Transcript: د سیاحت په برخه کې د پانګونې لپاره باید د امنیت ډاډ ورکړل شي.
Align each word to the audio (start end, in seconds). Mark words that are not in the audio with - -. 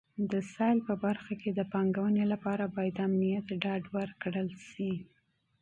د 0.31 0.33
سیاحت 0.51 0.79
په 0.87 0.93
برخه 1.05 1.33
کې 1.41 1.49
د 1.53 1.59
پانګونې 1.71 2.23
لپاره 2.33 2.63
باید 2.75 2.93
د 2.97 2.99
امنیت 3.09 3.47
ډاډ 3.63 3.83
ورکړل 3.97 4.49
شي. 4.69 4.93